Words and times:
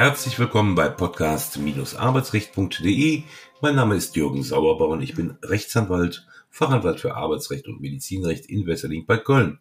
Herzlich 0.00 0.38
willkommen 0.38 0.76
bei 0.76 0.88
podcast-arbeitsrecht.de. 0.88 3.22
Mein 3.60 3.74
Name 3.74 3.96
ist 3.96 4.16
Jürgen 4.16 4.42
Sauerbauer 4.42 4.92
und 4.92 5.02
ich 5.02 5.14
bin 5.14 5.36
Rechtsanwalt, 5.42 6.26
Fachanwalt 6.48 7.00
für 7.00 7.16
Arbeitsrecht 7.16 7.68
und 7.68 7.82
Medizinrecht 7.82 8.46
in 8.46 8.66
Wesseling 8.66 9.04
bei 9.04 9.18
Köln. 9.18 9.58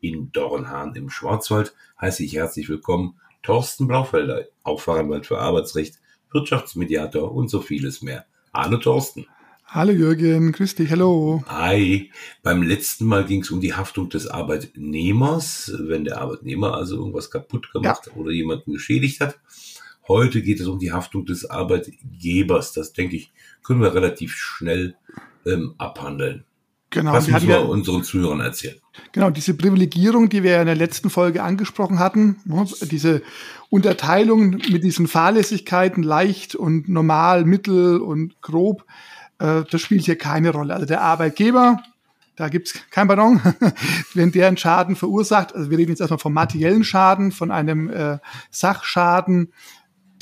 In 0.00 0.32
Dornhahn 0.32 0.94
im 0.94 1.10
Schwarzwald 1.10 1.74
heiße 2.00 2.24
ich 2.24 2.36
herzlich 2.36 2.70
willkommen 2.70 3.20
Thorsten 3.42 3.86
Blaufelder, 3.86 4.46
auch 4.62 4.80
Fachanwalt 4.80 5.26
für 5.26 5.40
Arbeitsrecht, 5.40 6.00
Wirtschaftsmediator 6.30 7.30
und 7.30 7.50
so 7.50 7.60
vieles 7.60 8.00
mehr. 8.00 8.24
Hallo 8.54 8.78
Thorsten. 8.78 9.26
Hallo 9.66 9.92
Jürgen, 9.92 10.52
grüß 10.52 10.74
dich, 10.74 10.90
hallo. 10.90 11.44
Hi. 11.48 12.10
Beim 12.42 12.62
letzten 12.62 13.04
Mal 13.04 13.26
ging 13.26 13.42
es 13.42 13.50
um 13.50 13.60
die 13.60 13.74
Haftung 13.74 14.08
des 14.08 14.26
Arbeitnehmers, 14.26 15.70
wenn 15.80 16.04
der 16.04 16.22
Arbeitnehmer 16.22 16.72
also 16.74 16.96
irgendwas 16.96 17.30
kaputt 17.30 17.70
gemacht 17.72 18.06
ja. 18.06 18.12
oder 18.14 18.30
jemanden 18.30 18.72
geschädigt 18.72 19.20
hat. 19.20 19.38
Heute 20.08 20.42
geht 20.42 20.60
es 20.60 20.66
um 20.66 20.78
die 20.78 20.92
Haftung 20.92 21.24
des 21.26 21.48
Arbeitgebers. 21.48 22.72
Das 22.72 22.92
denke 22.92 23.16
ich, 23.16 23.32
können 23.62 23.80
wir 23.80 23.94
relativ 23.94 24.34
schnell 24.34 24.96
ähm, 25.46 25.74
abhandeln. 25.78 26.44
Genau. 26.90 27.12
Was 27.14 27.26
müssen 27.26 27.48
wir 27.48 27.56
ja, 27.56 27.62
unseren 27.62 28.04
Zuhörern 28.04 28.40
erzählen? 28.40 28.76
Genau, 29.12 29.30
diese 29.30 29.54
Privilegierung, 29.54 30.28
die 30.28 30.42
wir 30.42 30.60
in 30.60 30.66
der 30.66 30.74
letzten 30.74 31.08
Folge 31.08 31.42
angesprochen 31.42 31.98
hatten, 31.98 32.36
ne, 32.44 32.66
diese 32.82 33.22
Unterteilung 33.70 34.50
mit 34.70 34.84
diesen 34.84 35.08
Fahrlässigkeiten, 35.08 36.02
leicht 36.02 36.54
und 36.54 36.90
normal, 36.90 37.46
mittel 37.46 37.98
und 37.98 38.42
grob, 38.42 38.84
äh, 39.38 39.62
das 39.70 39.80
spielt 39.80 40.04
hier 40.04 40.18
keine 40.18 40.50
Rolle. 40.50 40.74
Also 40.74 40.84
der 40.84 41.00
Arbeitgeber, 41.00 41.82
da 42.36 42.48
gibt's 42.48 42.74
kein 42.90 43.08
Pardon, 43.08 43.40
wenn 44.14 44.30
der 44.32 44.48
einen 44.48 44.58
Schaden 44.58 44.94
verursacht, 44.94 45.54
also 45.54 45.70
wir 45.70 45.78
reden 45.78 45.92
jetzt 45.92 46.00
erstmal 46.00 46.18
vom 46.18 46.34
materiellen 46.34 46.84
Schaden, 46.84 47.32
von 47.32 47.50
einem 47.50 47.88
äh, 47.88 48.18
Sachschaden, 48.50 49.52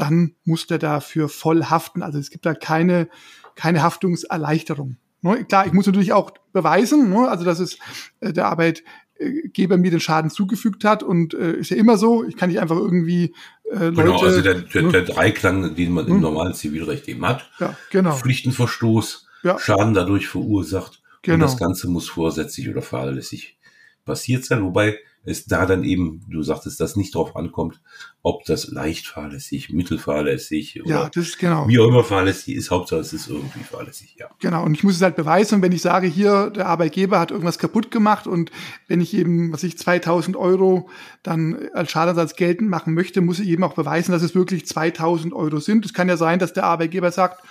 dann 0.01 0.35
muss 0.45 0.67
der 0.67 0.79
dafür 0.79 1.29
voll 1.29 1.65
haften. 1.65 2.03
Also 2.03 2.19
es 2.19 2.31
gibt 2.31 2.47
da 2.47 2.55
keine, 2.55 3.09
keine 3.55 3.83
Haftungserleichterung. 3.83 4.97
Ne? 5.23 5.45
Klar, 5.45 5.67
ich 5.67 5.73
muss 5.73 5.87
natürlich 5.87 6.13
auch 6.13 6.33
beweisen, 6.53 7.11
ne? 7.11 7.29
also 7.29 7.45
dass 7.45 7.59
es 7.59 7.79
äh, 8.21 8.33
der 8.33 8.47
Arbeitgeber 8.47 9.77
mir 9.77 9.91
den 9.91 10.01
Schaden 10.01 10.31
zugefügt 10.31 10.85
hat 10.85 11.03
und 11.03 11.35
äh, 11.35 11.53
ist 11.53 11.71
ja 11.71 11.77
immer 11.77 11.99
so, 11.99 12.25
ich 12.25 12.37
kann 12.37 12.49
nicht 12.49 12.61
einfach 12.61 12.77
irgendwie 12.77 13.35
äh, 13.71 13.87
Leute, 13.87 14.03
Genau, 14.03 14.23
also 14.23 14.41
der, 14.41 14.55
der, 14.55 14.83
der 14.83 15.03
Dreiklang, 15.03 15.75
den 15.75 15.93
man 15.93 16.07
im 16.07 16.15
hm? 16.15 16.21
normalen 16.21 16.55
Zivilrecht 16.55 17.07
eben 17.09 17.27
hat. 17.27 17.51
Ja, 17.59 17.77
genau. 17.91 18.13
Pflichtenverstoß, 18.17 19.29
ja. 19.43 19.59
Schaden 19.59 19.93
dadurch 19.93 20.29
verursacht 20.29 21.03
genau. 21.23 21.35
und 21.35 21.41
das 21.41 21.59
Ganze 21.59 21.89
muss 21.89 22.09
vorsätzlich 22.09 22.69
oder 22.71 22.83
fahrlässig 22.83 23.59
passiert 24.07 24.45
sein, 24.45 24.65
wobei 24.65 24.99
es 25.23 25.45
da 25.45 25.67
dann 25.67 25.85
eben, 25.85 26.23
du 26.29 26.43
sagtest, 26.43 26.81
dass 26.81 26.97
nicht 26.97 27.15
drauf 27.15 27.37
ankommt, 27.37 27.81
ob 28.23 28.45
das 28.45 28.69
leicht 28.69 29.07
fahrlässig, 29.07 29.71
mittelfahrlässig 29.71 30.83
oder 30.83 30.91
ja, 30.91 31.11
das 31.11 31.29
ist 31.29 31.39
genau. 31.39 31.69
wie 31.69 31.79
auch 31.79 31.89
immer 31.89 32.05
fahrlässig 32.05 32.57
ist, 32.57 32.71
Hauptsache 32.71 33.01
es 33.01 33.13
ist 33.13 33.29
irgendwie 33.29 33.61
fahrlässig, 33.61 34.17
ja. 34.19 34.31
Genau, 34.41 34.65
und 34.65 34.75
ich 34.75 34.83
muss 34.83 34.97
es 34.97 35.03
halt 35.03 35.17
beweisen, 35.17 35.57
und 35.57 35.63
wenn 35.63 35.73
ich 35.73 35.83
sage, 35.83 36.07
hier, 36.07 36.51
der 36.51 36.67
Arbeitgeber 36.67 37.21
hat 37.21 37.31
irgendwas 37.31 37.59
kaputt 37.59 37.91
gemacht 37.91 38.27
und 38.27 38.51
wenn 38.89 39.01
ich 39.01 39.15
eben, 39.15 39.53
was 39.53 39.63
ich, 39.63 39.77
2000 39.77 40.37
Euro 40.37 40.89
dann 41.23 41.69
als 41.75 41.91
Schadenersatz 41.91 42.37
geltend 42.37 42.71
machen 42.71 42.95
möchte, 42.95 43.21
muss 43.21 43.41
ich 43.41 43.49
eben 43.49 43.65
auch 43.65 43.75
beweisen, 43.75 44.13
dass 44.13 44.23
es 44.23 44.35
wirklich 44.35 44.67
2000 44.67 45.35
Euro 45.35 45.61
sind. 45.61 45.85
Es 45.85 45.93
kann 45.93 46.09
ja 46.09 46.17
sein, 46.17 46.39
dass 46.39 46.55
der 46.55 46.65
Arbeitgeber 46.65 47.13
sagt, 47.13 47.43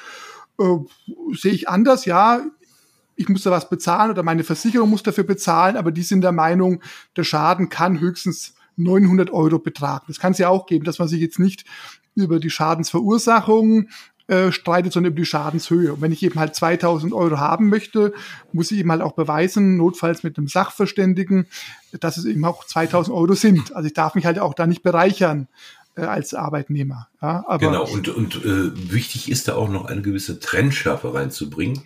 äh, 0.59 0.63
sehe 1.33 1.53
ich 1.53 1.69
anders, 1.69 2.05
ja, 2.05 2.41
ich 3.19 3.27
muss 3.27 3.43
da 3.43 3.51
was 3.51 3.69
bezahlen 3.69 4.11
oder 4.11 4.23
meine 4.23 4.45
Versicherung 4.45 4.89
muss 4.89 5.03
dafür 5.03 5.25
bezahlen, 5.25 5.75
aber 5.75 5.91
die 5.91 6.03
sind 6.03 6.21
der 6.21 6.31
Meinung, 6.31 6.81
der 7.17 7.25
Schaden 7.25 7.67
kann 7.67 7.99
höchstens 7.99 8.53
900 8.77 9.29
Euro 9.31 9.59
betragen. 9.59 10.05
Das 10.07 10.19
kann 10.19 10.31
es 10.31 10.37
ja 10.37 10.47
auch 10.47 10.65
geben, 10.65 10.85
dass 10.85 10.99
man 10.99 11.09
sich 11.09 11.19
jetzt 11.19 11.37
nicht 11.37 11.65
über 12.15 12.39
die 12.39 12.49
Schadensverursachung 12.49 13.89
äh, 14.27 14.53
streitet, 14.53 14.93
sondern 14.93 15.11
über 15.11 15.19
die 15.19 15.25
Schadenshöhe. 15.25 15.93
Und 15.93 16.02
wenn 16.02 16.13
ich 16.13 16.23
eben 16.23 16.39
halt 16.39 16.55
2000 16.55 17.11
Euro 17.11 17.39
haben 17.39 17.67
möchte, 17.67 18.13
muss 18.53 18.71
ich 18.71 18.79
eben 18.79 18.91
halt 18.91 19.02
auch 19.02 19.13
beweisen, 19.13 19.75
notfalls 19.75 20.23
mit 20.23 20.37
einem 20.37 20.47
Sachverständigen, 20.47 21.45
dass 21.99 22.15
es 22.15 22.23
eben 22.23 22.45
auch 22.45 22.63
2000 22.63 23.13
Euro 23.13 23.33
sind. 23.33 23.75
Also 23.75 23.87
ich 23.87 23.93
darf 23.93 24.15
mich 24.15 24.25
halt 24.25 24.39
auch 24.39 24.53
da 24.53 24.65
nicht 24.65 24.81
bereichern 24.81 25.49
äh, 25.99 26.05
als 26.05 26.33
Arbeitnehmer. 26.33 27.08
Ja, 27.21 27.43
aber 27.48 27.58
genau, 27.60 27.87
und, 27.87 28.08
und 28.10 28.36
äh, 28.45 28.92
wichtig 28.92 29.30
ist 29.30 29.48
da 29.48 29.55
auch 29.55 29.70
noch 29.70 29.86
eine 29.86 30.02
gewisse 30.02 30.39
Trennschärfe 30.39 31.14
reinzubringen 31.14 31.83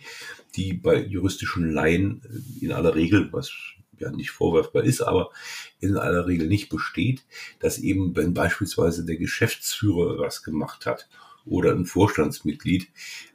die 0.55 0.73
bei 0.73 1.03
juristischen 1.03 1.71
Laien 1.71 2.21
in 2.61 2.71
aller 2.71 2.95
Regel, 2.95 3.29
was 3.31 3.51
ja 3.97 4.11
nicht 4.11 4.31
vorwerfbar 4.31 4.83
ist, 4.83 5.01
aber 5.01 5.31
in 5.79 5.97
aller 5.97 6.27
Regel 6.27 6.47
nicht 6.47 6.69
besteht, 6.69 7.25
dass 7.59 7.79
eben, 7.79 8.15
wenn 8.15 8.33
beispielsweise 8.33 9.05
der 9.05 9.17
Geschäftsführer 9.17 10.19
was 10.19 10.43
gemacht 10.43 10.85
hat 10.85 11.07
oder 11.45 11.71
ein 11.71 11.85
Vorstandsmitglied, 11.85 12.87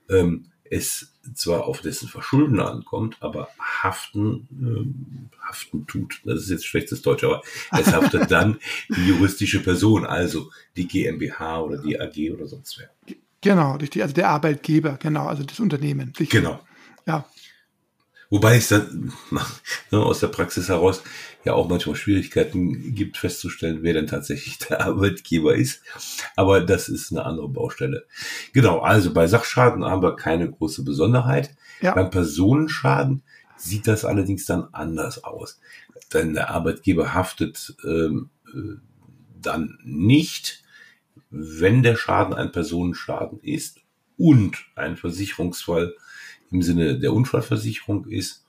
ähm, 0.08 0.46
es 0.70 1.12
zwar 1.34 1.66
auf 1.66 1.80
dessen 1.80 2.08
Verschulden 2.08 2.60
ankommt, 2.60 3.16
aber 3.20 3.48
haften, 3.60 4.48
ähm, 4.52 5.30
haften 5.40 5.86
tut. 5.86 6.20
Das 6.24 6.40
ist 6.40 6.50
jetzt 6.50 6.66
schlechtes 6.66 7.02
Deutsch, 7.02 7.24
aber 7.24 7.42
es 7.72 7.92
haftet 7.92 8.30
dann 8.30 8.58
die 8.88 9.08
juristische 9.08 9.62
Person, 9.62 10.06
also 10.06 10.50
die 10.76 10.88
GmbH 10.88 11.60
oder 11.60 11.78
die 11.78 12.00
AG 12.00 12.32
oder 12.32 12.46
sonst 12.46 12.78
wer. 12.78 12.90
Genau, 13.40 13.76
richtig. 13.76 14.02
Also 14.02 14.14
der 14.14 14.28
Arbeitgeber, 14.28 14.98
genau, 15.00 15.26
also 15.26 15.44
das 15.44 15.60
Unternehmen. 15.60 16.12
Genau. 16.18 16.60
Ja. 17.06 17.24
Wobei 18.30 18.56
es 18.56 18.68
dann 18.68 19.12
ne, 19.90 19.98
aus 19.98 20.20
der 20.20 20.28
Praxis 20.28 20.68
heraus 20.68 21.02
ja 21.44 21.54
auch 21.54 21.68
manchmal 21.68 21.96
Schwierigkeiten 21.96 22.94
gibt, 22.94 23.16
festzustellen, 23.16 23.78
wer 23.82 23.94
denn 23.94 24.06
tatsächlich 24.06 24.58
der 24.68 24.82
Arbeitgeber 24.82 25.54
ist. 25.54 25.82
Aber 26.36 26.60
das 26.60 26.88
ist 26.88 27.10
eine 27.10 27.24
andere 27.24 27.48
Baustelle. 27.48 28.06
Genau, 28.52 28.80
also 28.80 29.12
bei 29.12 29.26
Sachschaden 29.26 29.84
haben 29.84 30.02
wir 30.02 30.16
keine 30.16 30.50
große 30.50 30.84
Besonderheit. 30.84 31.54
Ja. 31.80 31.94
Beim 31.94 32.10
Personenschaden 32.10 33.22
sieht 33.56 33.86
das 33.86 34.04
allerdings 34.04 34.44
dann 34.44 34.68
anders 34.72 35.24
aus. 35.24 35.60
Denn 36.12 36.34
der 36.34 36.50
Arbeitgeber 36.50 37.14
haftet 37.14 37.74
ähm, 37.84 38.30
äh, 38.54 38.76
dann 39.40 39.78
nicht, 39.84 40.64
wenn 41.30 41.82
der 41.82 41.96
Schaden 41.96 42.34
ein 42.34 42.52
Personenschaden 42.52 43.40
ist 43.40 43.80
und 44.16 44.56
ein 44.74 44.96
Versicherungsfall 44.96 45.94
im 46.50 46.62
Sinne 46.62 46.98
der 46.98 47.12
Unfallversicherung 47.12 48.06
ist 48.06 48.44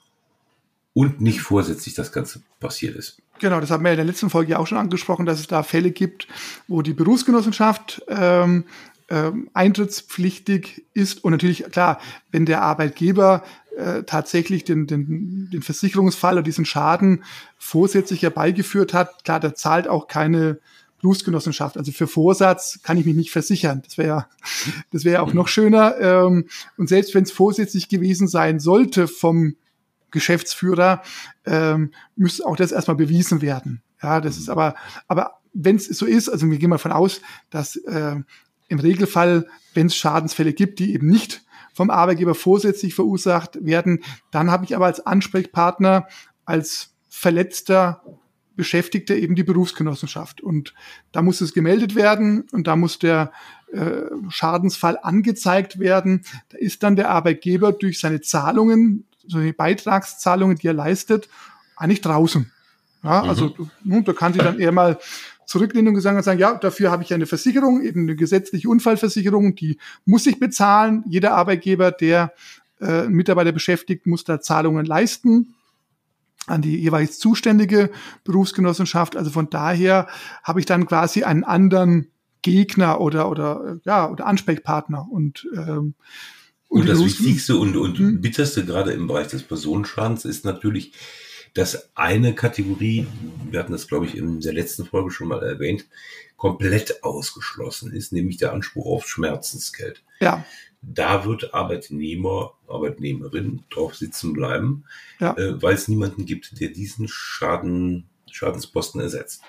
und 0.93 1.21
nicht 1.21 1.41
vorsätzlich 1.41 1.95
das 1.95 2.11
Ganze 2.11 2.41
passiert 2.59 2.95
ist. 2.95 3.21
Genau, 3.39 3.61
das 3.61 3.71
haben 3.71 3.83
wir 3.83 3.91
in 3.91 3.97
der 3.97 4.05
letzten 4.05 4.29
Folge 4.29 4.51
ja 4.51 4.59
auch 4.59 4.67
schon 4.67 4.77
angesprochen, 4.77 5.25
dass 5.25 5.39
es 5.39 5.47
da 5.47 5.63
Fälle 5.63 5.91
gibt, 5.91 6.27
wo 6.67 6.81
die 6.81 6.93
Berufsgenossenschaft 6.93 8.01
ähm, 8.09 8.65
ähm, 9.09 9.49
eintrittspflichtig 9.53 10.85
ist. 10.93 11.23
Und 11.23 11.31
natürlich, 11.31 11.63
klar, 11.71 11.99
wenn 12.31 12.45
der 12.45 12.61
Arbeitgeber 12.61 13.43
äh, 13.77 14.03
tatsächlich 14.03 14.65
den, 14.65 14.87
den, 14.87 15.49
den 15.51 15.61
Versicherungsfall 15.61 16.33
oder 16.33 16.43
diesen 16.43 16.65
Schaden 16.65 17.23
vorsätzlich 17.57 18.23
herbeigeführt 18.23 18.93
hat, 18.93 19.23
klar, 19.23 19.39
der 19.39 19.55
zahlt 19.55 19.87
auch 19.87 20.07
keine 20.07 20.59
Berufsgenossenschaft. 21.01 21.77
Also 21.77 21.91
für 21.91 22.07
Vorsatz 22.07 22.79
kann 22.83 22.97
ich 22.97 23.05
mich 23.05 23.15
nicht 23.15 23.31
versichern. 23.31 23.81
Das 23.83 23.97
wäre 23.97 24.07
ja, 24.07 24.27
das 24.91 25.05
wäre 25.05 25.15
ja 25.15 25.21
auch 25.21 25.33
noch 25.33 25.47
schöner. 25.47 25.99
Ähm, 25.99 26.47
und 26.77 26.89
selbst 26.89 27.15
wenn 27.15 27.23
es 27.23 27.31
vorsätzlich 27.31 27.89
gewesen 27.89 28.27
sein 28.27 28.59
sollte 28.59 29.07
vom 29.07 29.55
Geschäftsführer, 30.11 31.01
ähm, 31.45 31.91
müsste 32.15 32.45
auch 32.45 32.55
das 32.55 32.71
erstmal 32.71 32.97
bewiesen 32.97 33.41
werden. 33.41 33.81
Ja, 34.01 34.21
das 34.21 34.37
ist 34.37 34.49
aber, 34.49 34.75
aber 35.07 35.39
wenn 35.53 35.75
es 35.75 35.85
so 35.85 36.05
ist, 36.05 36.29
also 36.29 36.49
wir 36.49 36.57
gehen 36.57 36.69
mal 36.69 36.77
von 36.77 36.91
aus, 36.91 37.21
dass 37.49 37.75
äh, 37.75 38.15
im 38.67 38.79
Regelfall, 38.79 39.47
wenn 39.73 39.87
es 39.87 39.95
Schadensfälle 39.95 40.53
gibt, 40.53 40.79
die 40.79 40.93
eben 40.93 41.07
nicht 41.07 41.43
vom 41.73 41.89
Arbeitgeber 41.89 42.35
vorsätzlich 42.35 42.95
verursacht 42.95 43.63
werden, 43.65 44.03
dann 44.31 44.51
habe 44.51 44.65
ich 44.65 44.75
aber 44.75 44.85
als 44.85 45.05
Ansprechpartner, 45.05 46.07
als 46.45 46.93
Verletzter 47.09 48.03
Beschäftigte 48.59 49.15
eben 49.15 49.35
die 49.35 49.45
Berufsgenossenschaft. 49.45 50.41
Und 50.41 50.73
da 51.13 51.21
muss 51.21 51.39
es 51.39 51.53
gemeldet 51.53 51.95
werden 51.95 52.43
und 52.51 52.67
da 52.67 52.75
muss 52.75 52.99
der 52.99 53.31
äh, 53.71 54.01
Schadensfall 54.27 54.99
angezeigt 55.01 55.79
werden. 55.79 56.25
Da 56.49 56.57
ist 56.57 56.83
dann 56.83 56.97
der 56.97 57.09
Arbeitgeber 57.09 57.71
durch 57.71 58.01
seine 58.01 58.19
Zahlungen, 58.19 59.05
so 59.25 59.39
die 59.39 59.53
Beitragszahlungen, 59.53 60.57
die 60.57 60.67
er 60.67 60.73
leistet, 60.73 61.29
eigentlich 61.77 62.01
draußen. 62.01 62.51
Ja, 63.01 63.23
mhm. 63.23 63.29
also 63.29 63.55
nun, 63.85 64.03
da 64.03 64.11
kann 64.11 64.33
sie 64.33 64.39
dann 64.39 64.59
eher 64.59 64.73
mal 64.73 64.99
zurücklehnen 65.45 65.95
und 65.95 66.01
sagen, 66.01 66.37
ja, 66.37 66.55
dafür 66.55 66.91
habe 66.91 67.03
ich 67.03 67.13
eine 67.13 67.27
Versicherung, 67.27 67.81
eben 67.81 68.01
eine 68.01 68.17
gesetzliche 68.17 68.67
Unfallversicherung, 68.67 69.55
die 69.55 69.77
muss 70.03 70.27
ich 70.27 70.37
bezahlen. 70.37 71.05
Jeder 71.07 71.33
Arbeitgeber, 71.35 71.91
der 71.91 72.33
äh, 72.81 73.07
Mitarbeiter 73.07 73.53
beschäftigt, 73.53 74.05
muss 74.05 74.25
da 74.25 74.41
Zahlungen 74.41 74.85
leisten 74.85 75.55
an 76.49 76.61
die 76.61 76.77
jeweils 76.77 77.19
zuständige 77.19 77.91
Berufsgenossenschaft. 78.23 79.15
Also 79.15 79.29
von 79.31 79.49
daher 79.49 80.07
habe 80.43 80.59
ich 80.59 80.65
dann 80.65 80.85
quasi 80.85 81.23
einen 81.23 81.43
anderen 81.43 82.07
Gegner 82.41 83.01
oder 83.01 83.29
oder 83.29 83.79
ja 83.85 84.09
oder 84.09 84.25
Ansprechpartner 84.25 85.07
und 85.11 85.47
ähm, 85.55 85.95
und, 86.69 86.81
und 86.81 86.89
das 86.89 87.03
Wichtigste 87.03 87.57
und, 87.57 87.75
und 87.75 87.97
hm? 87.97 88.21
bitterste 88.21 88.63
gerade 88.63 88.91
im 88.91 89.07
Bereich 89.07 89.27
des 89.27 89.41
Personenschadens 89.41 90.23
ist 90.23 90.45
natürlich, 90.45 90.93
dass 91.53 91.95
eine 91.95 92.33
Kategorie, 92.35 93.07
wir 93.49 93.59
hatten 93.59 93.71
das 93.71 93.87
glaube 93.87 94.05
ich 94.05 94.17
in 94.17 94.39
der 94.41 94.53
letzten 94.53 94.85
Folge 94.85 95.11
schon 95.11 95.27
mal 95.27 95.43
erwähnt, 95.43 95.85
komplett 96.37 97.03
ausgeschlossen 97.03 97.91
ist, 97.91 98.13
nämlich 98.13 98.37
der 98.37 98.53
Anspruch 98.53 98.85
auf 98.85 99.07
Schmerzensgeld. 99.07 100.03
Ja. 100.21 100.45
Da 100.81 101.25
wird 101.25 101.53
Arbeitnehmer, 101.53 102.53
Arbeitnehmerin 102.67 103.63
drauf 103.69 103.95
sitzen 103.95 104.33
bleiben, 104.33 104.85
Ja. 105.19 105.35
äh, 105.37 105.61
weil 105.61 105.75
es 105.75 105.89
niemanden 105.89 106.25
gibt, 106.25 106.59
der 106.61 106.69
diesen 106.69 107.07
Schaden, 107.09 108.09
Schadensposten 108.31 109.01
ersetzt. 109.01 109.41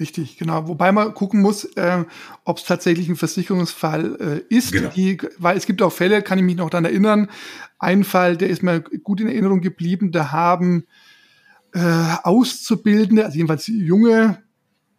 Richtig, 0.00 0.36
genau. 0.38 0.66
Wobei 0.66 0.90
man 0.90 1.14
gucken 1.14 1.40
muss, 1.40 1.64
äh, 1.76 2.04
ob 2.44 2.58
es 2.58 2.64
tatsächlich 2.64 3.08
ein 3.08 3.16
Versicherungsfall 3.16 4.42
äh, 4.50 4.54
ist. 4.54 4.72
Genau. 4.72 4.90
Die, 4.90 5.18
weil 5.38 5.56
es 5.56 5.66
gibt 5.66 5.80
auch 5.82 5.92
Fälle, 5.92 6.20
kann 6.20 6.38
ich 6.38 6.44
mich 6.44 6.56
noch 6.56 6.68
daran 6.68 6.84
erinnern. 6.84 7.30
Ein 7.78 8.02
Fall, 8.02 8.36
der 8.36 8.48
ist 8.48 8.62
mir 8.62 8.80
gut 8.80 9.20
in 9.20 9.28
Erinnerung 9.28 9.60
geblieben. 9.60 10.10
Da 10.10 10.32
haben 10.32 10.86
äh, 11.74 12.16
Auszubildende, 12.22 13.24
also 13.24 13.36
jedenfalls 13.36 13.66
junge 13.66 14.42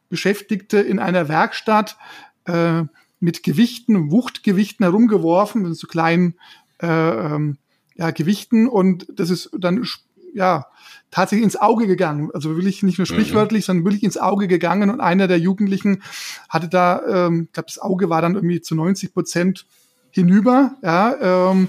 Beschäftigte 0.10 0.80
in 0.80 1.00
einer 1.00 1.30
Werkstatt 1.30 1.98
äh, 2.46 2.84
mit 3.20 3.44
Gewichten, 3.44 4.12
Wuchtgewichten 4.12 4.84
herumgeworfen, 4.84 5.64
mit 5.64 5.76
so 5.76 5.88
kleinen 5.88 6.36
äh, 6.82 6.88
ähm, 6.88 7.58
ja, 7.96 8.12
Gewichten. 8.12 8.68
Und 8.68 9.08
das 9.10 9.30
ist 9.30 9.50
dann 9.58 9.86
ja 10.34 10.66
tatsächlich 11.12 11.46
ins 11.46 11.56
Auge 11.56 11.88
gegangen. 11.88 12.30
Also 12.34 12.56
wirklich 12.56 12.84
nicht 12.84 12.98
nur 12.98 13.08
sprichwörtlich, 13.08 13.64
mhm. 13.64 13.66
sondern 13.66 13.86
wirklich 13.86 14.04
ins 14.04 14.18
Auge 14.18 14.48
gegangen. 14.48 14.90
Und 14.90 15.00
einer 15.00 15.28
der 15.28 15.40
Jugendlichen 15.40 16.04
hatte 16.50 16.68
da, 16.68 17.02
ähm, 17.08 17.46
ich 17.48 17.54
glaube, 17.54 17.68
das 17.68 17.80
Auge 17.80 18.10
war 18.10 18.22
dann 18.22 18.36
irgendwie 18.36 18.62
zu 18.62 18.76
90 18.76 19.14
Prozent 19.14 19.66
hinüber, 20.16 20.76
ja, 20.82 21.52
ähm, 21.52 21.68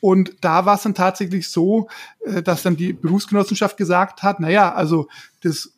und 0.00 0.32
da 0.40 0.64
war 0.64 0.76
es 0.76 0.82
dann 0.82 0.94
tatsächlich 0.94 1.48
so, 1.48 1.88
äh, 2.24 2.42
dass 2.42 2.62
dann 2.62 2.76
die 2.76 2.92
Berufsgenossenschaft 2.92 3.76
gesagt 3.76 4.22
hat, 4.22 4.40
naja, 4.40 4.72
also 4.72 5.08
das 5.42 5.72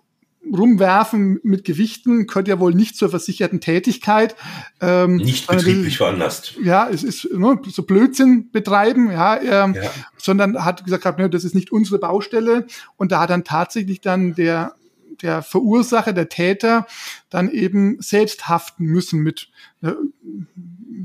Rumwerfen 0.44 1.38
mit 1.42 1.64
Gewichten 1.64 2.26
gehört 2.26 2.48
ja 2.48 2.58
wohl 2.58 2.74
nicht 2.74 2.96
zur 2.96 3.10
versicherten 3.10 3.60
Tätigkeit. 3.60 4.34
Ähm, 4.80 5.16
nicht 5.16 5.46
betrieblich 5.46 5.98
veranlasst. 5.98 6.56
Ja, 6.62 6.88
es 6.88 7.04
ist 7.04 7.28
ne, 7.32 7.60
so 7.68 7.82
Blödsinn 7.82 8.50
betreiben, 8.50 9.10
ja, 9.10 9.38
ähm, 9.40 9.74
ja. 9.74 9.90
sondern 10.16 10.64
hat 10.64 10.84
gesagt, 10.84 11.18
ne, 11.18 11.28
das 11.28 11.44
ist 11.44 11.54
nicht 11.54 11.72
unsere 11.72 11.98
Baustelle. 11.98 12.66
Und 12.96 13.12
da 13.12 13.20
hat 13.20 13.30
dann 13.30 13.44
tatsächlich 13.44 14.00
dann 14.00 14.34
der 14.34 14.74
der 15.22 15.42
Verursacher, 15.42 16.12
der 16.12 16.28
Täter, 16.28 16.86
dann 17.28 17.50
eben 17.50 18.00
selbst 18.00 18.48
haften 18.48 18.84
müssen 18.84 19.20
mit, 19.20 19.48
ne, 19.80 19.96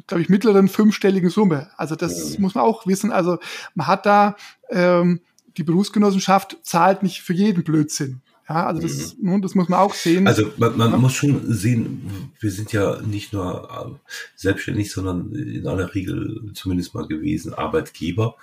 glaube 0.07 0.21
ich, 0.21 0.29
mittleren 0.29 0.67
fünfstelligen 0.67 1.29
Summe. 1.29 1.69
Also 1.77 1.95
das 1.95 2.37
mhm. 2.37 2.43
muss 2.43 2.55
man 2.55 2.63
auch 2.63 2.87
wissen. 2.87 3.11
Also 3.11 3.39
man 3.73 3.87
hat 3.87 4.05
da 4.05 4.35
ähm, 4.69 5.21
die 5.57 5.63
Berufsgenossenschaft 5.63 6.57
zahlt 6.63 7.03
nicht 7.03 7.21
für 7.21 7.33
jeden 7.33 7.63
Blödsinn. 7.63 8.21
Ja, 8.47 8.67
also 8.67 8.81
das, 8.81 9.17
mhm. 9.17 9.41
das 9.41 9.55
muss 9.55 9.69
man 9.69 9.79
auch 9.79 9.95
sehen. 9.95 10.27
Also 10.27 10.51
man, 10.57 10.77
man 10.77 10.91
ja. 10.91 10.97
muss 10.97 11.13
schon 11.13 11.51
sehen, 11.51 12.31
wir 12.39 12.51
sind 12.51 12.71
ja 12.71 13.01
nicht 13.01 13.33
nur 13.33 13.99
äh, 14.03 14.11
selbstständig, 14.35 14.91
sondern 14.91 15.33
in 15.33 15.67
aller 15.67 15.95
Regel 15.95 16.51
zumindest 16.53 16.93
mal 16.93 17.07
gewesen 17.07 17.55
Arbeitgeber. 17.55 18.35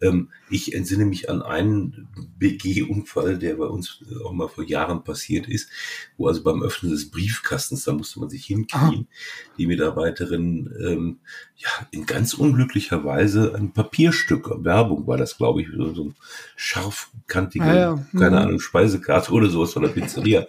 Ähm, 0.00 0.28
ich 0.48 0.74
entsinne 0.74 1.06
mich 1.06 1.28
an 1.28 1.42
einen 1.42 2.06
BG-Unfall, 2.38 3.38
der 3.38 3.56
bei 3.56 3.66
uns 3.66 4.04
auch 4.24 4.32
mal 4.32 4.48
vor 4.48 4.62
Jahren 4.62 5.02
passiert 5.02 5.48
ist, 5.48 5.68
wo 6.16 6.28
also 6.28 6.44
beim 6.44 6.62
Öffnen 6.62 6.92
des 6.92 7.10
Briefkastens, 7.10 7.82
da 7.82 7.92
musste 7.92 8.20
man 8.20 8.30
sich 8.30 8.46
hinknien, 8.46 9.08
Aha. 9.08 9.54
die 9.58 9.66
Mitarbeiterin 9.66 10.72
ähm, 10.80 11.18
ja 11.58 11.68
in 11.90 12.06
ganz 12.06 12.34
unglücklicher 12.34 13.04
Weise 13.04 13.54
ein 13.56 13.72
Papierstück, 13.72 14.64
Werbung 14.64 15.06
war 15.06 15.16
das, 15.16 15.36
glaube 15.36 15.62
ich, 15.62 15.68
so, 15.76 15.92
so 15.92 16.04
ein 16.04 16.14
scharfkantige, 16.54 17.64
ah, 17.64 17.74
ja. 17.74 18.06
keine 18.12 18.36
mhm. 18.36 18.36
Ahnung, 18.36 18.60
Speisekarte 18.60 19.32
oder 19.32 19.48
sowas 19.48 19.72
von 19.72 19.82
der 19.82 19.90
Pizzeria 19.90 20.46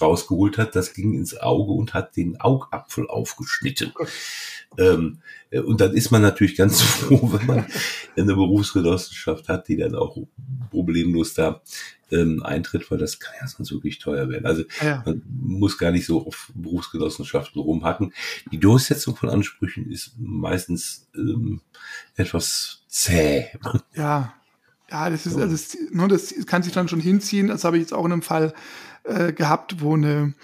rausgeholt 0.00 0.58
hat. 0.58 0.76
Das 0.76 0.92
ging 0.92 1.14
ins 1.14 1.36
Auge 1.36 1.72
und 1.72 1.94
hat 1.94 2.16
den 2.16 2.40
Augapfel 2.40 3.08
aufgeschnitten. 3.08 3.92
Ähm, 4.78 5.18
äh, 5.50 5.60
und 5.60 5.80
dann 5.80 5.94
ist 5.94 6.10
man 6.10 6.22
natürlich 6.22 6.56
ganz 6.56 6.80
froh, 6.82 7.32
wenn 7.32 7.46
man 7.46 7.66
eine 8.16 8.34
Berufsgenossenschaft 8.34 9.48
hat, 9.48 9.68
die 9.68 9.76
dann 9.76 9.94
auch 9.94 10.16
problemlos 10.70 11.34
da 11.34 11.62
ähm, 12.12 12.42
eintritt, 12.42 12.90
weil 12.90 12.98
das 12.98 13.18
kann 13.18 13.34
ja 13.40 13.46
sonst 13.46 13.72
wirklich 13.72 13.98
teuer 13.98 14.28
werden. 14.28 14.46
Also 14.46 14.64
ja. 14.82 15.02
man 15.04 15.22
muss 15.26 15.78
gar 15.78 15.90
nicht 15.90 16.06
so 16.06 16.26
auf 16.26 16.50
Berufsgenossenschaften 16.54 17.60
rumhacken. 17.60 18.12
Die 18.50 18.58
Durchsetzung 18.58 19.16
von 19.16 19.30
Ansprüchen 19.30 19.90
ist 19.90 20.14
meistens 20.18 21.08
ähm, 21.14 21.60
etwas 22.16 22.82
zäh. 22.88 23.48
Ja, 23.94 24.34
ja, 24.90 25.08
das 25.08 25.26
ist, 25.26 25.36
also 25.36 25.52
das, 25.52 25.76
ne, 25.92 26.08
das 26.08 26.34
kann 26.46 26.62
sich 26.62 26.72
dann 26.72 26.88
schon 26.88 27.00
hinziehen. 27.00 27.46
Das 27.46 27.64
habe 27.64 27.76
ich 27.76 27.82
jetzt 27.82 27.92
auch 27.92 28.04
in 28.04 28.12
einem 28.12 28.22
Fall 28.22 28.52
äh, 29.04 29.32
gehabt, 29.32 29.80
wo 29.80 29.94
eine 29.94 30.34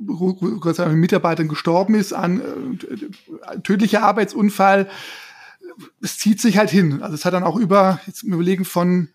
Mitarbeiterin 0.00 1.48
gestorben 1.48 1.94
ist 1.94 2.12
an 2.12 2.40
äh, 2.40 3.60
tödlicher 3.60 4.02
Arbeitsunfall. 4.02 4.88
Es 6.02 6.18
zieht 6.18 6.40
sich 6.40 6.58
halt 6.58 6.70
hin. 6.70 7.02
Also 7.02 7.14
es 7.14 7.24
hat 7.24 7.34
dann 7.34 7.44
auch 7.44 7.56
über, 7.56 8.00
jetzt 8.06 8.22
im 8.22 8.32
Überlegen 8.32 8.64
von 8.64 9.08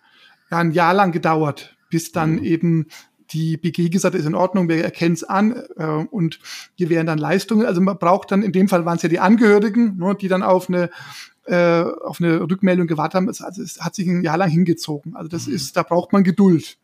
ja, 0.52 0.60
ein 0.60 0.72
Jahr 0.72 0.94
lang 0.94 1.12
gedauert, 1.12 1.76
bis 1.90 2.12
dann 2.12 2.34
mhm. 2.34 2.44
eben 2.44 2.88
die 3.32 3.58
BG 3.58 3.90
gesagt 3.90 4.16
ist 4.16 4.26
in 4.26 4.36
Ordnung, 4.36 4.70
wir 4.70 4.84
erkennen 4.84 5.16
es 5.16 5.24
an 5.24 5.64
äh, 5.78 5.86
und 5.86 6.40
gewähren 6.78 7.08
dann 7.08 7.18
Leistungen. 7.18 7.66
Also 7.66 7.82
man 7.82 7.98
braucht 7.98 8.32
dann, 8.32 8.44
in 8.44 8.52
dem 8.52 8.68
Fall 8.68 8.86
waren 8.86 8.98
es 8.98 9.04
ja 9.04 9.10
die 9.10 9.20
Angehörigen, 9.20 9.98
ne, 9.98 10.16
die 10.20 10.28
dann 10.28 10.44
auf 10.44 10.70
eine 10.70 10.90
äh, 11.46 11.82
auf 11.82 12.20
eine 12.20 12.42
Rückmeldung 12.42 12.88
gewartet 12.88 13.16
haben. 13.16 13.28
Also 13.28 13.62
es 13.62 13.80
hat 13.80 13.96
sich 13.96 14.08
ein 14.08 14.24
Jahr 14.24 14.38
lang 14.38 14.50
hingezogen. 14.50 15.16
Also 15.16 15.30
das 15.30 15.48
mhm. 15.48 15.56
ist, 15.56 15.78
da 15.78 15.84
braucht 15.84 16.12
man 16.12 16.24
Geduld. 16.24 16.78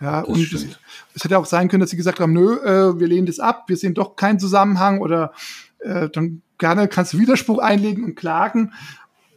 Ja, 0.00 0.20
das 0.20 0.28
und 0.28 0.52
es, 0.52 0.66
es 1.14 1.24
hätte 1.24 1.38
auch 1.38 1.46
sein 1.46 1.68
können, 1.68 1.80
dass 1.80 1.90
sie 1.90 1.96
gesagt 1.96 2.20
haben, 2.20 2.32
nö, 2.32 2.56
äh, 2.58 2.98
wir 2.98 3.08
lehnen 3.08 3.26
das 3.26 3.40
ab, 3.40 3.64
wir 3.66 3.76
sehen 3.76 3.94
doch 3.94 4.14
keinen 4.14 4.38
Zusammenhang 4.38 5.00
oder 5.00 5.32
äh, 5.80 6.08
dann 6.08 6.42
gerne 6.58 6.88
kannst 6.88 7.12
du 7.12 7.18
Widerspruch 7.18 7.58
einlegen 7.58 8.04
und 8.04 8.14
klagen. 8.14 8.72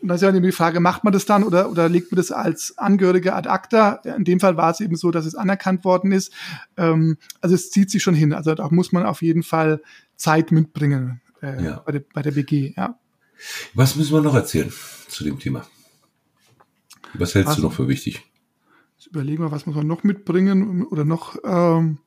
Und 0.02 0.08
dann 0.08 0.16
ist 0.16 0.22
ja 0.22 0.32
die 0.32 0.52
Frage, 0.52 0.80
macht 0.80 1.04
man 1.04 1.14
das 1.14 1.26
dann 1.26 1.44
oder, 1.44 1.70
oder 1.70 1.88
legt 1.88 2.12
man 2.12 2.18
das 2.18 2.32
als 2.32 2.78
Angehörige 2.78 3.34
ad 3.34 3.48
acta? 3.48 3.94
In 4.18 4.24
dem 4.24 4.40
Fall 4.40 4.58
war 4.58 4.72
es 4.72 4.80
eben 4.80 4.96
so, 4.96 5.12
dass 5.12 5.26
es 5.26 5.36
anerkannt 5.36 5.86
worden 5.86 6.12
ist. 6.12 6.34
Ähm, 6.76 7.18
also 7.40 7.54
es 7.54 7.70
zieht 7.70 7.92
sich 7.92 8.02
schon 8.02 8.16
hin. 8.16 8.34
Also 8.34 8.56
da 8.56 8.68
muss 8.72 8.92
man 8.92 9.06
auf 9.06 9.22
jeden 9.22 9.44
Fall 9.44 9.82
Zeit 10.16 10.52
mitbringen 10.52 11.22
äh, 11.42 11.64
ja. 11.64 11.80
bei, 11.86 11.92
der, 11.92 12.04
bei 12.14 12.22
der 12.24 12.32
BG. 12.32 12.74
Ja. 12.76 12.98
Was 13.76 13.96
müssen 13.96 14.14
wir 14.14 14.22
noch 14.22 14.36
erzählen 14.36 14.72
zu 15.08 15.24
dem 15.24 15.38
Thema? 15.40 15.66
Was 17.14 17.36
hältst 17.36 17.50
also, 17.50 17.62
du 17.62 17.68
noch 17.68 17.74
für 17.74 17.88
wichtig? 17.88 18.24
Überlegen 19.08 19.44
wir, 19.44 19.52
was 19.52 19.66
muss 19.66 19.76
man 19.76 19.88
noch 19.88 20.04
mitbringen 20.04 20.86
oder 20.86 21.06
noch 21.06 21.38
ähm, 21.44 21.98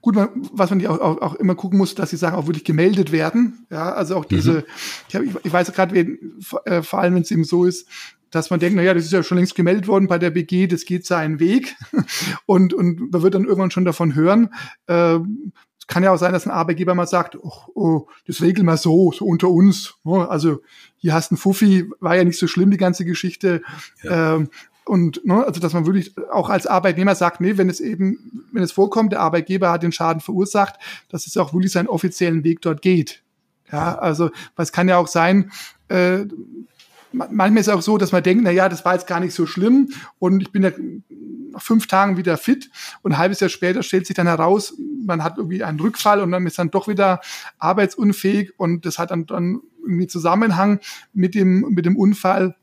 gut, 0.00 0.14
man, 0.14 0.28
was 0.52 0.70
man 0.70 0.84
auch, 0.86 1.00
auch, 1.00 1.20
auch 1.20 1.34
immer 1.36 1.54
gucken 1.54 1.78
muss, 1.78 1.94
dass 1.94 2.10
die 2.10 2.16
Sachen 2.16 2.36
auch 2.36 2.46
wirklich 2.46 2.64
gemeldet 2.64 3.12
werden. 3.12 3.66
Ja, 3.70 3.92
also 3.92 4.16
auch 4.16 4.24
diese, 4.24 4.52
mhm. 4.52 4.64
ich, 5.08 5.16
hab, 5.16 5.22
ich, 5.22 5.34
ich 5.44 5.52
weiß 5.52 5.72
gerade, 5.72 6.18
äh, 6.64 6.82
vor 6.82 6.98
allem 7.00 7.14
wenn 7.14 7.22
es 7.22 7.30
eben 7.30 7.44
so 7.44 7.64
ist, 7.64 7.88
dass 8.30 8.50
man 8.50 8.60
denkt, 8.60 8.76
na 8.76 8.82
ja, 8.82 8.92
das 8.92 9.04
ist 9.04 9.12
ja 9.12 9.22
schon 9.22 9.38
längst 9.38 9.54
gemeldet 9.54 9.88
worden 9.88 10.06
bei 10.06 10.18
der 10.18 10.30
BG, 10.30 10.66
das 10.66 10.84
geht 10.84 11.06
seinen 11.06 11.40
Weg 11.40 11.76
und 12.46 12.74
und 12.74 13.12
man 13.12 13.22
wird 13.22 13.34
dann 13.34 13.44
irgendwann 13.44 13.70
schon 13.70 13.86
davon 13.86 14.14
hören. 14.14 14.50
Ähm, 14.86 15.52
kann 15.88 16.02
ja 16.02 16.12
auch 16.12 16.18
sein, 16.18 16.34
dass 16.34 16.46
ein 16.46 16.52
Arbeitgeber 16.52 16.94
mal 16.94 17.06
sagt, 17.06 17.36
oh, 17.42 17.52
oh, 17.74 18.06
das 18.26 18.42
regeln 18.42 18.66
wir 18.66 18.76
so, 18.76 19.10
so 19.10 19.24
unter 19.24 19.48
uns. 19.48 19.94
Also 20.04 20.60
hier 20.98 21.14
hast 21.14 21.30
du 21.30 21.34
einen 21.34 21.38
Fuffi, 21.38 21.90
war 21.98 22.14
ja 22.14 22.24
nicht 22.24 22.38
so 22.38 22.46
schlimm, 22.46 22.70
die 22.70 22.76
ganze 22.76 23.06
Geschichte. 23.06 23.62
Ja. 24.02 24.36
Ähm, 24.36 24.50
und 24.88 25.24
ne, 25.24 25.44
also 25.44 25.60
dass 25.60 25.74
man 25.74 25.86
wirklich 25.86 26.14
auch 26.32 26.48
als 26.48 26.66
Arbeitnehmer 26.66 27.14
sagt, 27.14 27.40
nee, 27.40 27.56
wenn 27.56 27.68
es 27.68 27.80
eben, 27.80 28.46
wenn 28.52 28.62
es 28.62 28.72
vorkommt, 28.72 29.12
der 29.12 29.20
Arbeitgeber 29.20 29.70
hat 29.70 29.82
den 29.82 29.92
Schaden 29.92 30.20
verursacht, 30.20 30.76
dass 31.08 31.26
es 31.26 31.36
auch 31.36 31.52
wirklich 31.52 31.72
seinen 31.72 31.88
offiziellen 31.88 32.44
Weg 32.44 32.62
dort 32.62 32.82
geht. 32.82 33.22
Ja, 33.70 33.98
also, 33.98 34.30
es 34.56 34.72
kann 34.72 34.88
ja 34.88 34.96
auch 34.96 35.08
sein, 35.08 35.52
äh, 35.88 36.24
manchmal 37.12 37.58
ist 37.58 37.68
es 37.68 37.74
auch 37.74 37.82
so, 37.82 37.98
dass 37.98 38.12
man 38.12 38.22
denkt, 38.22 38.44
na 38.44 38.50
ja, 38.50 38.68
das 38.68 38.84
war 38.84 38.94
jetzt 38.94 39.06
gar 39.06 39.20
nicht 39.20 39.34
so 39.34 39.46
schlimm 39.46 39.90
und 40.18 40.42
ich 40.42 40.52
bin 40.52 40.62
ja 40.62 40.70
nach 41.52 41.62
fünf 41.62 41.86
Tagen 41.86 42.16
wieder 42.16 42.36
fit 42.36 42.70
und 43.02 43.12
ein 43.12 43.18
halbes 43.18 43.40
Jahr 43.40 43.50
später 43.50 43.82
stellt 43.82 44.06
sich 44.06 44.16
dann 44.16 44.26
heraus, 44.26 44.74
man 45.04 45.22
hat 45.22 45.38
irgendwie 45.38 45.64
einen 45.64 45.80
Rückfall 45.80 46.20
und 46.20 46.30
dann 46.30 46.46
ist 46.46 46.58
dann 46.58 46.70
doch 46.70 46.88
wieder 46.88 47.20
arbeitsunfähig 47.58 48.52
und 48.58 48.86
das 48.86 48.98
hat 48.98 49.10
dann, 49.10 49.26
dann 49.26 49.60
irgendwie 49.82 50.06
Zusammenhang 50.06 50.80
mit 51.12 51.34
dem, 51.34 51.60
mit 51.70 51.86
dem 51.86 51.96
Unfall 51.96 52.56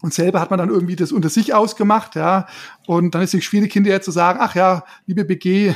und 0.00 0.14
selber 0.14 0.40
hat 0.40 0.50
man 0.50 0.58
dann 0.58 0.68
irgendwie 0.68 0.96
das 0.96 1.12
unter 1.12 1.28
sich 1.28 1.54
ausgemacht, 1.54 2.14
ja. 2.14 2.46
Und 2.86 3.14
dann 3.14 3.22
ist 3.22 3.34
es 3.34 3.44
schwierig, 3.44 3.72
hinterher 3.72 4.00
zu 4.00 4.10
sagen, 4.10 4.38
ach 4.40 4.54
ja, 4.54 4.84
liebe 5.06 5.24
BG, 5.24 5.74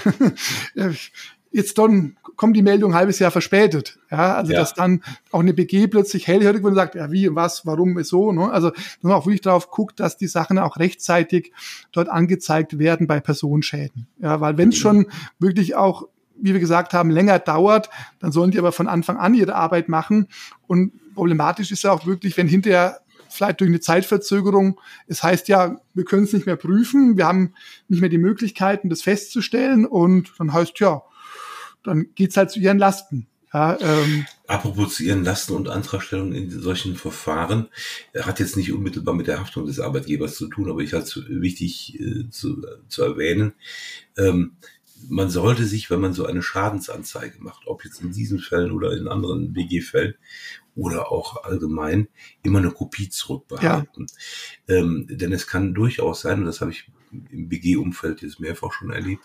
jetzt 1.51 1.79
dann 1.79 2.17
kommt 2.37 2.57
die 2.57 2.63
Meldung 2.63 2.93
ein 2.93 2.97
halbes 2.97 3.19
Jahr 3.19 3.31
verspätet. 3.31 3.99
Ja, 4.11 4.35
also 4.35 4.53
ja. 4.53 4.61
dass 4.61 4.75
dann 4.75 5.03
auch 5.31 5.41
eine 5.41 5.55
BG 5.55 5.89
plötzlich 5.89 6.27
hellhörig 6.27 6.63
wird 6.63 6.73
und 6.73 6.77
sagt, 6.77 6.95
ja, 6.95 7.11
wie, 7.11 7.35
was, 7.35 7.67
warum, 7.67 7.97
wieso. 7.97 8.33
Ne? 8.33 8.51
Also 8.51 8.71
dass 8.71 8.99
man 9.03 9.13
auch 9.13 9.27
wirklich 9.27 9.43
darauf 9.43 9.71
guckt, 9.71 10.01
dass 10.01 10.17
die 10.17 10.29
Sachen 10.29 10.59
auch 10.59 10.79
rechtzeitig 10.79 11.53
dort 11.91 12.09
angezeigt 12.09 12.79
werden 12.79 13.07
bei 13.07 13.21
Personenschäden. 13.21 14.07
Ja, 14.21 14.41
weil 14.41 14.57
wenn 14.57 14.71
es 14.71 14.79
schon 14.79 15.07
wirklich 15.39 15.75
auch 15.75 16.09
wie 16.43 16.55
wir 16.55 16.61
gesagt 16.61 16.93
haben, 16.93 17.11
länger 17.11 17.39
dauert, 17.39 17.89
dann 18.19 18.33
sollen 18.33 18.51
die 18.51 18.59
aber 18.59 18.73
von 18.73 18.89
Anfang 18.89 19.17
an 19.17 19.33
ihre 19.35 19.55
Arbeit 19.55 19.89
machen. 19.89 20.27
Und 20.67 20.93
problematisch 21.15 21.71
ist 21.71 21.85
ja 21.85 21.93
auch 21.93 22.05
wirklich, 22.05 22.37
wenn 22.37 22.49
hinterher 22.49 23.01
vielleicht 23.33 23.61
durch 23.61 23.69
eine 23.69 23.81
Zeitverzögerung. 23.81 24.81
Es 25.07 25.23
heißt 25.23 25.49
ja, 25.49 25.81
wir 25.95 26.05
können 26.05 26.25
es 26.25 26.33
nicht 26.33 26.47
mehr 26.47 26.57
prüfen, 26.57 27.17
wir 27.17 27.27
haben 27.27 27.55
nicht 27.89 28.01
mehr 28.01 28.11
die 28.11 28.19
Möglichkeiten, 28.19 28.89
das 28.89 29.03
festzustellen 29.03 29.87
und 29.87 30.33
dann 30.39 30.53
heißt 30.53 30.79
ja, 30.81 31.03
dann 31.83 32.07
geht's 32.15 32.37
halt 32.37 32.51
zu 32.51 32.61
ihren 32.61 32.79
Lasten. 32.79 33.27
Ja, 33.53 33.79
ähm, 33.81 34.25
Apropos 34.47 34.95
zu 34.95 35.03
Ihren 35.03 35.25
Lasten 35.25 35.53
und 35.53 35.69
Antragstellungen 35.69 36.33
in 36.33 36.51
solchen 36.51 36.97
Verfahren, 36.97 37.69
hat 38.19 38.41
jetzt 38.41 38.57
nicht 38.57 38.73
unmittelbar 38.73 39.15
mit 39.15 39.27
der 39.27 39.41
Haftung 39.41 39.67
des 39.67 39.79
Arbeitgebers 39.79 40.37
zu 40.37 40.49
tun, 40.49 40.71
aber 40.71 40.81
ich 40.81 40.95
halte 40.95 41.21
es 41.21 41.25
wichtig 41.29 42.01
äh, 42.01 42.31
zu, 42.31 42.63
zu 42.89 43.03
erwähnen. 43.03 43.53
Ähm, 44.17 44.53
man 45.09 45.31
sollte 45.31 45.65
sich, 45.65 45.91
wenn 45.91 46.01
man 46.01 46.13
so 46.13 46.27
eine 46.27 46.43
Schadensanzeige 46.43 47.39
macht, 47.41 47.67
ob 47.67 47.85
jetzt 47.85 48.01
in 48.03 48.13
diesen 48.13 48.39
Fällen 48.39 48.73
oder 48.73 48.93
in 48.97 49.09
anderen 49.09 49.53
BG-Fällen 49.53 50.15
oder 50.75 51.13
auch 51.13 51.45
allgemein, 51.45 52.09
immer 52.43 52.59
eine 52.59 52.71
Kopie 52.71 53.09
zurückbehalten. 53.09 54.07
Ja. 54.67 54.77
Ähm, 54.77 55.07
denn 55.09 55.33
es 55.33 55.47
kann 55.47 55.75
durchaus 55.75 56.23
sein, 56.23 56.41
und 56.41 56.47
das 56.47 56.61
habe 56.61 56.71
ich 56.71 56.91
im 57.31 57.49
BG-Umfeld 57.49 58.23
jetzt 58.23 58.41
mehrfach 58.41 58.73
schon 58.73 58.91
erlebt, 58.91 59.25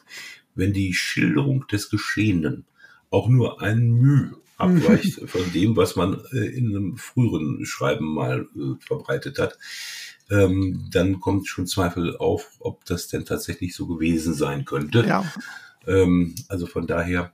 wenn 0.56 0.74
die 0.74 0.94
Schilderung 0.94 1.66
des 1.68 1.90
Geschehenen 1.90 2.66
auch 3.10 3.30
nur 3.30 3.62
ein 3.62 3.90
Mühe 3.90 4.36
abweicht 4.58 5.22
von 5.30 5.54
dem, 5.54 5.76
was 5.76 5.96
man 5.96 6.20
äh, 6.34 6.46
in 6.48 6.76
einem 6.76 6.98
früheren 6.98 7.66
Schreiben 7.66 8.14
mal 8.14 8.48
äh, 8.56 8.76
verbreitet 8.80 9.40
hat, 9.40 9.58
ähm, 10.30 10.90
dann 10.92 11.20
kommt 11.20 11.48
schon 11.48 11.68
Zweifel 11.68 12.18
auf, 12.18 12.56
ob 12.60 12.84
das 12.86 13.08
denn 13.08 13.24
tatsächlich 13.24 13.76
so 13.76 13.88
gewesen 13.88 14.34
sein 14.34 14.66
könnte. 14.66 15.06
Ja. 15.08 15.32
Ähm, 15.88 16.36
also 16.50 16.66
von 16.66 16.88
daher 16.88 17.32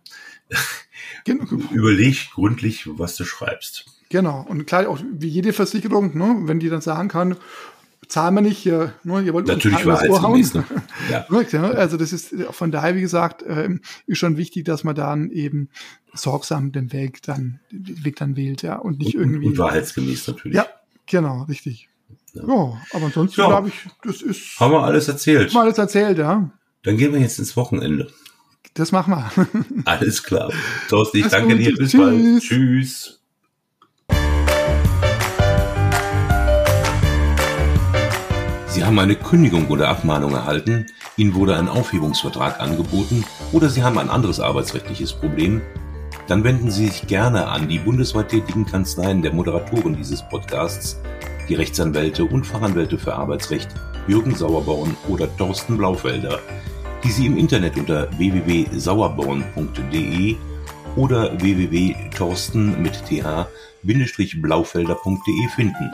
genau. 1.26 1.46
überleg 1.72 2.32
gründlich, 2.32 2.88
was 2.88 3.16
du 3.16 3.26
schreibst. 3.26 3.86
Genau. 4.10 4.46
Und 4.48 4.66
klar, 4.68 4.88
auch 4.88 5.00
wie 5.12 5.28
jede 5.28 5.54
Versicherung, 5.54 6.18
ne, 6.18 6.42
wenn 6.44 6.60
die 6.60 6.70
dann 6.70 6.82
sagen 6.82 7.10
kann, 7.10 7.36
zahlen 8.08 8.36
wir 8.36 8.42
nicht, 8.42 8.66
ne, 8.66 8.94
ihr 9.04 9.34
wollt 9.34 9.48
Natürlich 9.48 9.86
uns 9.86 10.06
vorhauen. 10.06 10.44
Ne? 11.10 11.48
Ja. 11.52 11.62
also 11.72 11.98
das 11.98 12.14
ist 12.14 12.34
von 12.52 12.72
daher, 12.72 12.96
wie 12.96 13.02
gesagt, 13.02 13.44
ähm, 13.48 13.82
ist 14.06 14.20
schon 14.20 14.38
wichtig, 14.38 14.66
dass 14.66 14.84
man 14.84 14.96
dann 14.96 15.32
eben 15.32 15.70
sorgsam 16.14 16.72
den 16.72 16.94
Weg 16.94 17.24
dann, 17.24 17.60
den 17.72 18.06
Weg 18.06 18.18
dann 18.18 18.36
wählt, 18.36 18.62
ja, 18.62 18.76
und 18.76 19.00
nicht 19.00 19.16
und, 19.16 19.22
irgendwie. 19.22 19.48
Und 19.48 19.58
wahrheitsgemäß 19.58 20.28
natürlich. 20.28 20.56
Ja, 20.56 20.68
genau, 21.08 21.44
richtig. 21.44 21.90
Ja, 22.34 22.44
ja 22.48 22.82
aber 22.92 23.06
ansonsten 23.06 23.42
ja. 23.42 23.48
glaube 23.48 23.70
ich, 23.70 23.74
das 24.04 24.22
ist. 24.22 24.60
Haben 24.60 24.74
wir 24.74 24.84
alles 24.84 25.08
erzählt. 25.08 25.50
Haben 25.50 25.56
wir 25.56 25.62
alles 25.62 25.78
erzählt, 25.78 26.18
ja. 26.20 26.52
Dann 26.84 26.98
gehen 26.98 27.14
wir 27.14 27.20
jetzt 27.20 27.40
ins 27.40 27.56
Wochenende. 27.56 28.12
Das 28.74 28.92
machen 28.92 29.14
wir. 29.14 29.48
alles 29.86 30.24
klar. 30.24 30.52
Thorsten, 30.90 31.18
ich 31.18 31.28
danke 31.28 31.56
dir. 31.56 31.76
Bis 31.76 31.92
Tschüss. 31.92 32.02
bald. 32.02 32.42
Tschüss. 32.42 33.20
Sie 38.68 38.84
haben 38.84 38.98
eine 38.98 39.16
Kündigung 39.16 39.68
oder 39.68 39.90
Abmahnung 39.90 40.34
erhalten, 40.34 40.88
Ihnen 41.16 41.36
wurde 41.36 41.56
ein 41.56 41.70
Aufhebungsvertrag 41.70 42.60
angeboten 42.60 43.24
oder 43.52 43.70
Sie 43.70 43.84
haben 43.84 44.00
ein 44.00 44.10
anderes 44.10 44.40
arbeitsrechtliches 44.40 45.14
Problem, 45.14 45.62
dann 46.28 46.44
wenden 46.44 46.72
Sie 46.72 46.88
sich 46.88 47.06
gerne 47.06 47.48
an 47.48 47.68
die 47.68 47.78
bundesweit 47.78 48.30
tätigen 48.30 48.66
Kanzleien 48.66 49.22
der 49.22 49.32
Moderatoren 49.32 49.96
dieses 49.96 50.28
Podcasts, 50.28 51.00
die 51.48 51.54
Rechtsanwälte 51.54 52.26
und 52.26 52.48
Fachanwälte 52.48 52.98
für 52.98 53.14
Arbeitsrecht 53.14 53.70
Jürgen 54.08 54.36
Sauerborn 54.36 54.98
oder 55.08 55.34
Thorsten 55.38 55.78
Blaufelder, 55.78 56.40
die 57.04 57.12
Sie 57.12 57.26
im 57.26 57.38
Internet 57.38 57.78
unter 57.78 58.10
www.sauerborn.de 58.18 60.38
oder 60.96 61.38
www.torsten 61.42 62.82
mit 62.82 62.94
th-blaufelder.de 63.06 65.48
finden. 65.56 65.92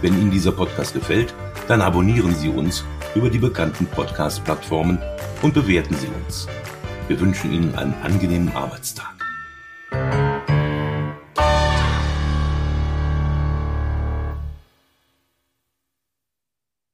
Wenn 0.00 0.20
Ihnen 0.20 0.32
dieser 0.32 0.52
Podcast 0.52 0.94
gefällt, 0.94 1.32
dann 1.68 1.80
abonnieren 1.80 2.34
Sie 2.34 2.48
uns 2.48 2.84
über 3.14 3.30
die 3.30 3.38
bekannten 3.38 3.86
Podcast-Plattformen 3.86 4.98
und 5.42 5.54
bewerten 5.54 5.94
Sie 5.94 6.08
uns. 6.08 6.48
Wir 7.12 7.20
wünschen 7.20 7.52
Ihnen 7.52 7.74
einen 7.74 7.92
angenehmen 8.02 8.56
Arbeitstag. 8.56 9.21